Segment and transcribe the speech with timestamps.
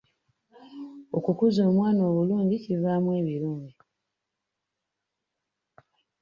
[1.17, 3.81] Okukuza omwana obulungi kivaamu ebirungi.